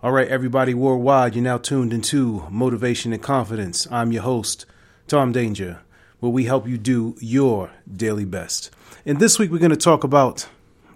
[0.00, 3.84] All right, everybody worldwide, you're now tuned into Motivation and Confidence.
[3.90, 4.64] I'm your host,
[5.08, 5.80] Tom Danger,
[6.20, 8.70] where we help you do your daily best.
[9.04, 10.46] And this week we're going to talk about,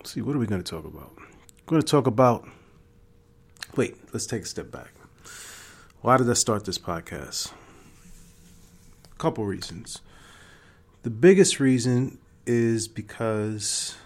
[0.05, 1.11] see, what are we going to talk about?
[1.17, 2.47] We're going to talk about,
[3.75, 4.93] wait, let's take a step back.
[6.03, 7.51] Why did I start this podcast?
[9.11, 10.01] A couple reasons.
[11.03, 13.97] The biggest reason is because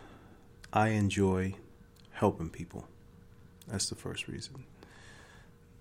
[0.73, 1.53] I enjoy
[2.13, 2.89] helping people.
[3.69, 4.65] That's the first reason.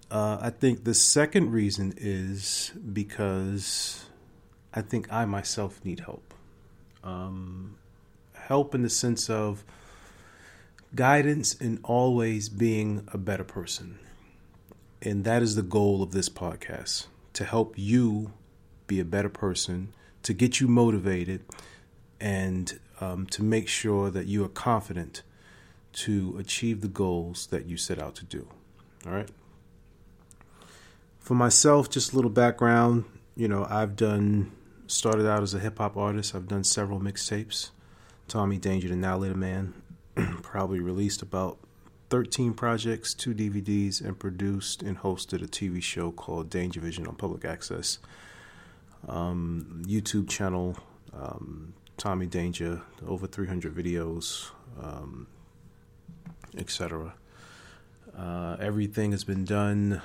[0.09, 4.05] Uh, I think the second reason is because
[4.73, 6.33] I think I myself need help.
[7.03, 7.77] Um,
[8.33, 9.63] help in the sense of
[10.93, 13.99] guidance in always being a better person.
[15.01, 18.33] And that is the goal of this podcast to help you
[18.87, 21.41] be a better person, to get you motivated,
[22.19, 25.21] and um, to make sure that you are confident
[25.93, 28.47] to achieve the goals that you set out to do.
[29.05, 29.29] All right.
[31.25, 33.03] For myself, just a little background.
[33.35, 34.51] You know, I've done,
[34.85, 36.35] started out as a hip hop artist.
[36.35, 37.71] I've done several mixtapes.
[38.27, 39.73] Tommy Danger, the Now Later Man,
[40.43, 41.57] probably released about
[42.11, 47.15] 13 projects, two DVDs, and produced and hosted a TV show called Danger Vision on
[47.15, 47.97] public access.
[49.09, 50.77] Um, YouTube channel,
[51.11, 55.25] um, Tommy Danger, over 300 videos, um,
[56.55, 57.15] etc.
[58.15, 60.03] Uh, everything has been done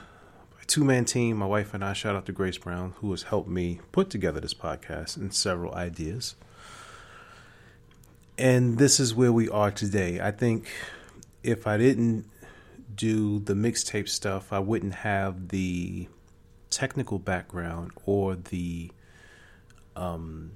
[0.70, 1.36] two man team.
[1.36, 4.38] My wife and I, shout out to Grace Brown, who has helped me put together
[4.38, 6.36] this podcast and several ideas.
[8.38, 10.20] And this is where we are today.
[10.20, 10.70] I think
[11.42, 12.24] if I didn't
[12.94, 16.08] do the mixtape stuff, I wouldn't have the
[16.70, 18.92] technical background or the
[19.96, 20.52] um,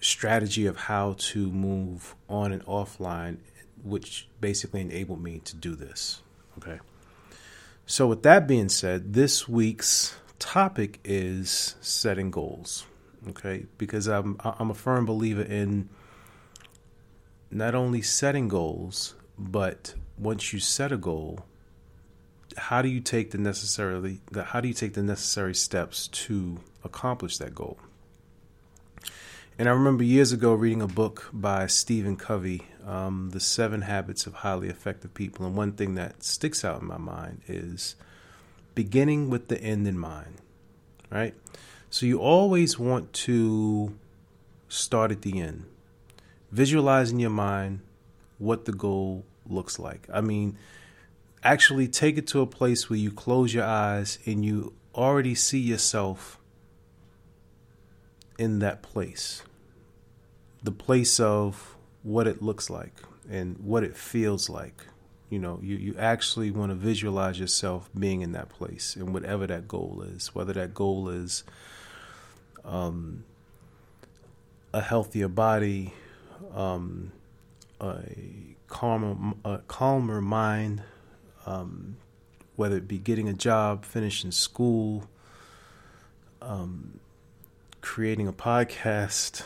[0.00, 3.36] strategy of how to move on and offline,
[3.82, 6.22] which basically enabled me to do this.
[6.56, 6.80] Okay.
[7.86, 12.86] So, with that being said, this week's topic is setting goals.
[13.28, 15.88] Okay, because I'm I'm a firm believer in
[17.50, 21.44] not only setting goals, but once you set a goal,
[22.56, 26.60] how do you take the necessarily the, how do you take the necessary steps to
[26.82, 27.78] accomplish that goal?
[29.56, 34.26] And I remember years ago reading a book by Stephen Covey, um, The Seven Habits
[34.26, 35.46] of Highly Effective People.
[35.46, 37.94] And one thing that sticks out in my mind is
[38.74, 40.38] beginning with the end in mind,
[41.08, 41.34] right?
[41.88, 43.96] So you always want to
[44.68, 45.66] start at the end,
[46.50, 47.78] visualize in your mind
[48.38, 50.08] what the goal looks like.
[50.12, 50.58] I mean,
[51.44, 55.60] actually take it to a place where you close your eyes and you already see
[55.60, 56.40] yourself
[58.38, 59.42] in that place.
[60.62, 62.94] The place of what it looks like
[63.30, 64.86] and what it feels like.
[65.30, 69.46] You know, you, you actually want to visualize yourself being in that place and whatever
[69.46, 71.44] that goal is, whether that goal is
[72.64, 73.24] um,
[74.72, 75.92] a healthier body,
[76.54, 77.12] um,
[77.80, 78.02] a
[78.68, 80.82] calmer, a calmer mind,
[81.46, 81.96] um,
[82.56, 85.08] whether it be getting a job, finishing school,
[86.40, 87.00] um,
[87.94, 89.44] creating a podcast,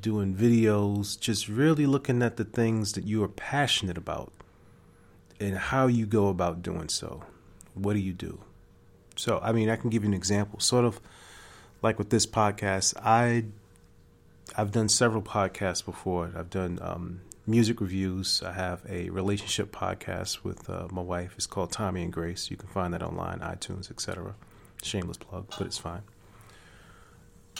[0.00, 4.32] doing videos, just really looking at the things that you are passionate about
[5.40, 7.20] and how you go about doing so.
[7.74, 8.38] What do you do?
[9.16, 10.60] So, I mean, I can give you an example.
[10.60, 11.00] Sort of
[11.82, 13.46] like with this podcast, I
[14.56, 16.30] I've done several podcasts before.
[16.36, 18.40] I've done um, music reviews.
[18.40, 21.32] I have a relationship podcast with uh, my wife.
[21.34, 22.52] It's called Tommy and Grace.
[22.52, 24.36] You can find that online, iTunes, etc.
[24.80, 26.02] Shameless plug, but it's fine.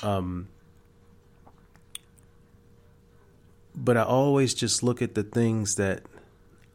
[0.02, 0.48] Um,
[3.74, 6.02] but I always just look at the things that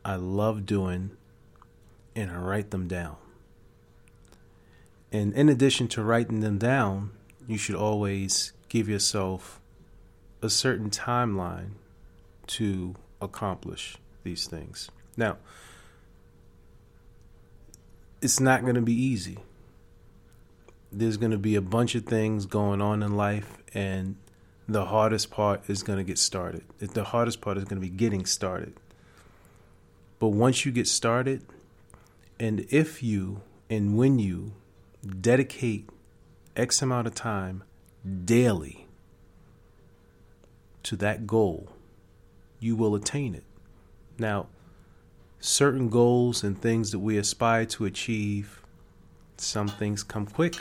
[0.06, 1.12] I love doing
[2.16, 3.18] and I write them down.
[5.12, 7.12] And in addition to writing them down,
[7.48, 9.60] you should always give yourself
[10.42, 11.72] a certain timeline
[12.48, 14.90] to accomplish these things.
[15.16, 15.38] Now,
[18.22, 19.38] it's not going to be easy
[20.94, 24.16] there's going to be a bunch of things going on in life and
[24.68, 27.96] the hardest part is going to get started the hardest part is going to be
[27.96, 28.74] getting started
[30.24, 31.44] But once you get started,
[32.40, 34.54] and if you and when you
[35.20, 35.90] dedicate
[36.56, 37.64] X amount of time
[38.24, 38.88] daily
[40.84, 41.74] to that goal,
[42.62, 43.44] you will attain it.
[44.18, 44.48] Now,
[45.42, 48.62] certain goals and things that we aspire to achieve,
[49.36, 50.56] some things come quick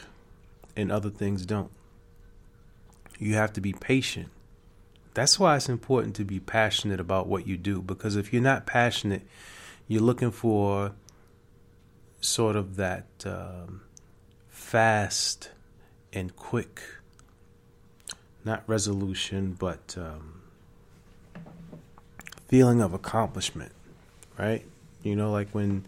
[0.77, 1.71] and other things don't.
[3.19, 4.31] You have to be patient.
[5.15, 8.67] That's why it's important to be passionate about what you do because if you're not
[8.67, 9.23] passionate,
[9.87, 10.93] you're looking for
[12.21, 13.83] sort of that um,
[14.49, 15.51] fast
[16.13, 16.81] and quick,
[18.45, 20.41] not resolution, but um,
[22.49, 23.73] feeling of accomplishment,
[24.39, 24.65] right?
[25.03, 25.85] You know, like when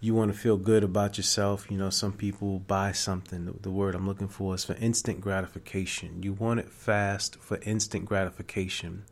[0.00, 3.58] you want to feel good about yourself, you know, some people buy something.
[3.60, 6.22] The, word I'm looking for is for instant gratification.
[6.22, 9.04] You want it fast for instant gratification.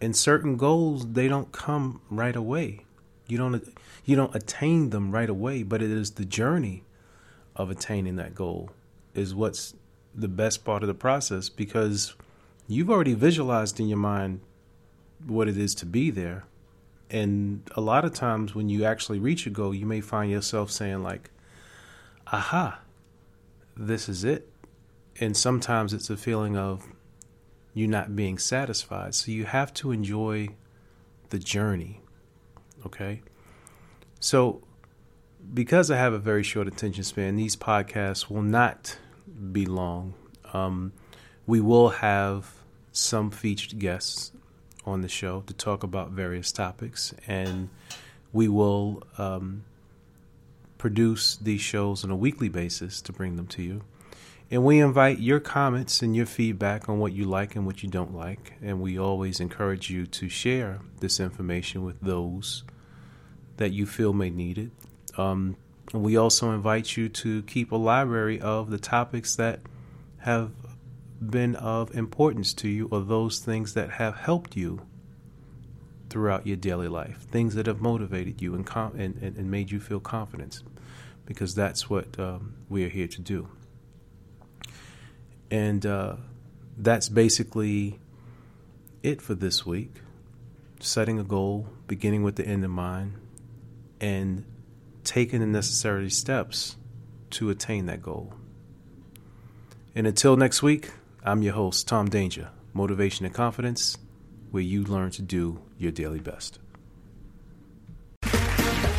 [0.00, 2.86] And certain goals, they don't come right away.
[3.28, 6.84] You don't you don't attain them right away, but it is the journey
[7.54, 8.70] of attaining that goal
[9.14, 9.74] is what's
[10.14, 12.14] the best part of the process because
[12.66, 14.40] you've already visualized in your mind
[15.26, 16.44] what it is to be there.
[17.12, 20.70] And a lot of times when you actually reach a goal, you may find yourself
[20.70, 21.30] saying, like,
[22.26, 22.80] aha,
[23.76, 24.48] this is it.
[25.20, 26.86] And sometimes it's a feeling of
[27.74, 29.14] you not being satisfied.
[29.14, 30.48] So you have to enjoy
[31.28, 32.00] the journey.
[32.86, 33.20] Okay?
[34.18, 34.62] So,
[35.52, 38.96] because I have a very short attention span, these podcasts will not
[39.52, 40.14] be long.
[40.54, 40.94] Um,
[41.46, 42.52] we will have
[42.90, 44.32] some featured guests
[44.84, 47.68] on the show to talk about various topics, and
[48.32, 49.64] we will um,
[50.78, 53.82] produce these shows on a weekly basis to bring them to you.
[54.50, 57.88] And we invite your comments and your feedback on what you like and what you
[57.88, 58.52] don't like.
[58.60, 62.64] And we always encourage you to share this information with those
[63.56, 64.70] that you feel may need it.
[65.16, 65.56] Um,
[65.94, 69.60] we also invite you to keep a library of the topics that
[70.18, 70.50] have
[71.30, 74.86] been of importance to you or those things that have helped you
[76.10, 79.70] throughout your daily life, things that have motivated you and, com- and, and, and, made
[79.70, 80.62] you feel confidence,
[81.24, 83.48] because that's what um, we are here to do.
[85.50, 86.16] And uh,
[86.76, 87.98] that's basically
[89.02, 89.94] it for this week.
[90.80, 93.14] Setting a goal, beginning with the end in mind,
[94.00, 94.44] and
[95.04, 96.76] taking the necessary steps
[97.30, 98.34] to attain that goal.
[99.94, 100.90] And until next week,
[101.24, 103.96] I'm your host, Tom Danger, Motivation and Confidence,
[104.50, 106.58] where you learn to do your daily best.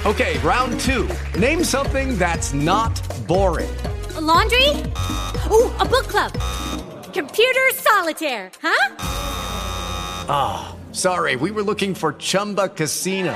[0.06, 1.10] Okay, round two.
[1.38, 2.94] Name something that's not
[3.28, 3.76] boring.
[4.16, 4.70] A laundry?
[5.52, 6.32] Ooh, a book club.
[7.14, 8.96] Computer solitaire, huh?
[10.30, 13.36] Ah, oh, sorry, we were looking for Chumba Casino.